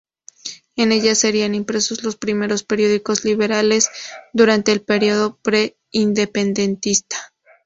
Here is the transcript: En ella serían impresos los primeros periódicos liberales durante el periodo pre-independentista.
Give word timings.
En 0.75 0.91
ella 0.91 1.13
serían 1.13 1.53
impresos 1.53 2.03
los 2.03 2.15
primeros 2.15 2.63
periódicos 2.63 3.23
liberales 3.23 3.91
durante 4.33 4.71
el 4.71 4.81
periodo 4.81 5.37
pre-independentista. 5.43 7.17